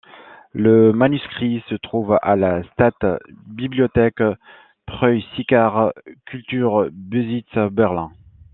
Le 0.55 0.91
manuscrit 0.93 1.63
se 1.69 1.75
trouve 1.75 2.17
à 2.23 2.35
la 2.35 2.63
Staatsbibliothek 2.71 4.17
Preußischer 4.87 5.89
Kulturbesitz 6.25 7.53
Berlin. 7.71 8.09